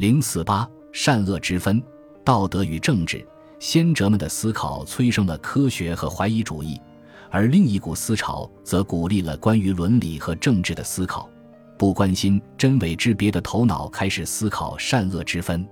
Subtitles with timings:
[0.00, 1.82] 零四八善恶之分，
[2.24, 3.22] 道德与政治。
[3.58, 6.80] 先哲们的思考催生了科学和怀疑主义，
[7.28, 11.28] 而另一股思潮则鼓励了关于伦理和政治的思考。
[11.76, 15.68] 不关心真伪之别的头脑开始思考善恶之分。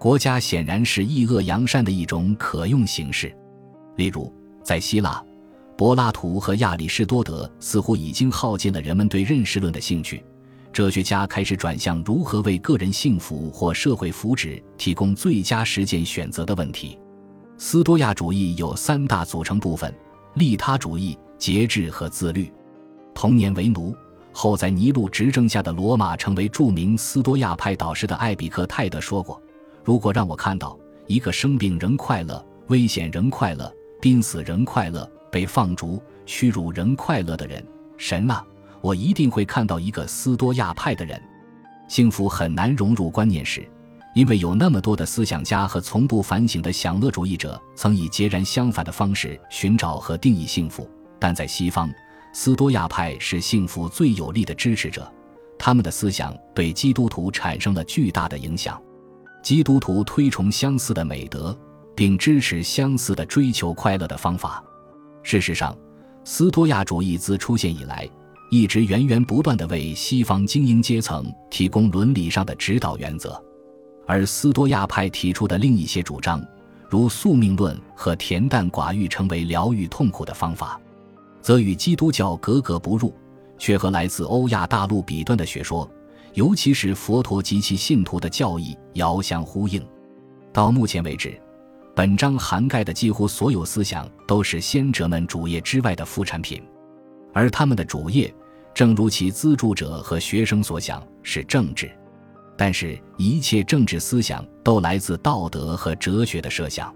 [0.00, 3.32] 国家显然是抑恶扬善的一种可用形式。
[3.94, 4.34] 例如，
[4.64, 5.24] 在希腊，
[5.76, 10.24] 柏拉图和亚里士多德似乎已经耗尽了人们对认识论的兴趣。
[10.72, 16.98] 哲学家开始转向如何为个人幸福或社会福祉提供最佳实践选择的问题。
[17.58, 19.92] 斯多亚主义有三大组成部分：
[20.34, 22.50] 利他主义、节制和自律。
[23.12, 23.94] 童年为奴
[24.32, 29.42] 后，在尼禄执政下的罗马成为著名斯多亚派导师的艾比克泰德说过
[29.84, 37.62] ：“如果让我看到一个生病仍快乐、危险仍快乐、濒死仍快乐、被放逐、屈辱仍快乐的人，
[37.98, 38.42] 神啊！”
[38.80, 41.20] 我一定会看到一个斯多亚派的人。
[41.88, 43.68] 幸福很难融入观念时，
[44.14, 50.88] 因为有那么多的思想家和从不反省的享乐主义者曾以截然相反的方式寻找和定义幸福。
[51.18, 51.90] 但在西方，
[52.32, 55.12] 斯多亚派是幸福最有力的支持者，
[55.58, 58.80] 他们的思想对基督徒产生了巨大的影响。
[59.42, 61.58] 基督徒推崇相似的美德，
[61.96, 64.62] 并支持相似的追求快乐的方法。
[65.22, 65.76] 事实上，
[66.24, 68.08] 斯多亚主义自出现以来。
[68.50, 73.40] 一直源源不断地为西方精英阶层提供伦理上的指导原则，
[74.08, 76.44] 而斯多亚派提出的另一些主张，
[76.88, 80.80] 如宿命论和恬淡寡欲成为疗愈痛苦的方法，
[81.40, 83.14] 则与基督教格格不入，
[83.56, 85.88] 却和来自欧亚大陆彼端的学说，
[86.34, 89.80] 尤其是佛陀及其信徒的教义遥相呼应。
[90.52, 91.40] 到目前为止，
[91.94, 96.60] 本章涵盖的几乎所有思想都是先哲们主业之外的副产品，
[97.32, 98.32] 而他们的主业。
[98.72, 101.90] 正如其资助者和学生所想，是政治，
[102.56, 106.94] 但是，一切政治思想都来自道德和哲学的设想。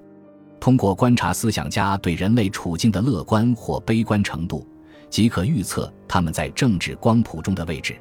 [0.61, 4.67] 通过观察思想家对人类处境的乐观或悲观程度，
[5.11, 7.97] 即可预测他们在政治光谱中的位置。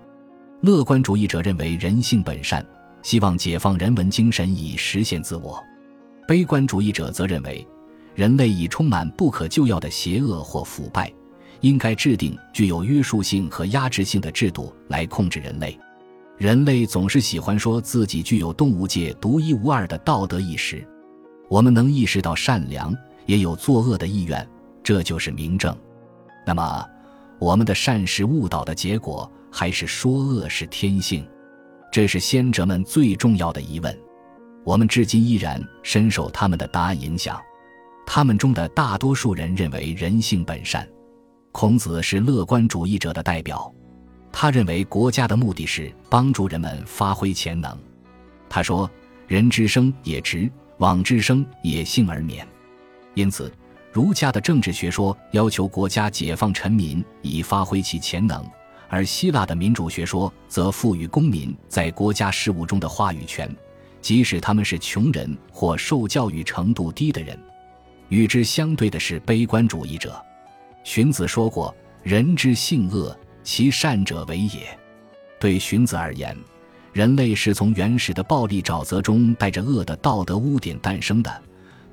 [0.61, 2.66] 乐观主义者认为人性本善，
[3.01, 5.57] 希望解放人文精神以实现自我；
[6.25, 7.67] 悲观主义者则认为
[8.16, 11.11] 人类已充满不可救药的邪恶或腐败。
[11.63, 15.79] 应该制定具有约束性和压制性的制度来控制人类。
[16.38, 20.85] 人类总是喜欢说自己具有动物界独一无二的道德意识。
[21.50, 22.94] 我们能意识到善良，
[23.25, 24.46] 也有作恶的意愿，
[24.84, 25.75] 这就是明证。
[26.46, 26.85] 那么，
[27.40, 31.25] 我们的善是误导的结果，还是说恶是天性？
[31.90, 33.97] 这是先哲们最重要的疑问。
[34.66, 37.40] 我们至今依然深受他们的答案影响。
[38.06, 40.85] 他们中的大多数人认为人性本善。
[41.53, 43.72] 孔子是乐观主义者的代表，
[44.31, 47.78] 他认为国家的目的是帮助人们发挥潜能。
[48.50, 48.90] 他说
[49.30, 52.46] ：“人之生也直，往之生也幸而免。”
[53.14, 53.53] 因此，
[53.91, 58.44] 儒家的政治学说要求国家解放臣民以发挥其潜能，
[58.90, 63.56] 而希腊的民主学说则赋予公民在国家事务中的话语权，
[64.02, 67.40] 即使他们是穷人或受教育程度低的人。
[68.09, 70.20] 与之相对的是悲观主义者。
[70.83, 71.73] 荀子说过
[72.03, 74.77] ：“人之性恶，其善者为也。”
[75.39, 76.38] 对荀子而言，
[76.91, 81.41] 人类是从原始的暴力沼泽中带着恶的道德污点诞生的，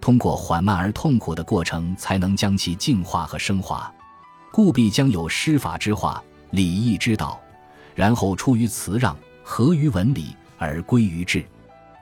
[0.01, 3.93] 通过缓慢而痛苦的过程，才能将其净化和升华。
[4.53, 7.41] 故必将有师法之化、礼义之道，
[7.95, 11.45] 然后出于辞让，合于文理，而归于治。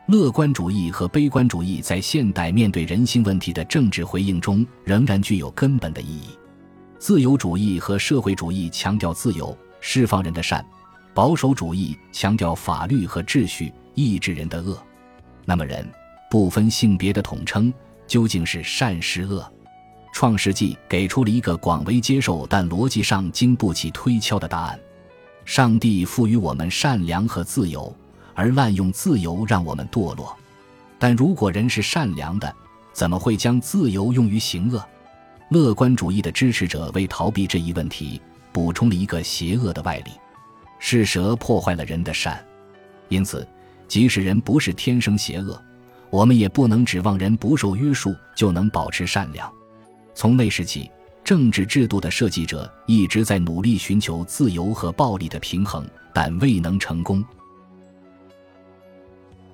[0.07, 6.38] 乐观主义和悲观主义在现代面对人性问题的政治回应中，仍然具有根本的意义。
[6.99, 10.61] 自由主义和社会主义强调自由，释放人的善；
[11.15, 14.77] 保守主义强调法律和秩序，抑制人的恶。
[15.45, 15.89] 那么，人
[16.29, 17.73] 不分性别的统称
[18.09, 19.49] 究竟是善是恶？
[20.13, 24.79] 创世纪给出了一个广为接受但逻辑上经不起推敲的答案：
[25.45, 27.95] 上帝赋予我们善良和自由，
[28.35, 30.37] 而滥用自由让我们堕落。
[30.99, 32.53] 但如果人是善良的，
[32.93, 34.85] 怎么会将自由用于行恶？
[35.51, 38.21] 乐观主义的支持者为逃避这一问题，
[38.53, 40.11] 补充了一个邪恶的外力：
[40.79, 42.45] 是蛇破坏了人的善。
[43.09, 43.47] 因此，
[43.87, 45.61] 即使人不是天生邪恶，
[46.11, 49.51] 我们也不能指望人不受约束就能保持善良。
[50.15, 50.91] 从那时起，
[51.25, 57.25] 政治制度的设计者一直在努力寻求自由和暴力的平衡，但未能成功。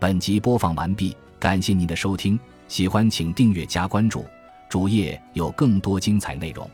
[0.01, 2.37] 本集播放完毕，感谢您的收听，
[2.67, 4.25] 喜欢请订阅加关注。
[4.75, 6.69] 主页有更多精彩内容。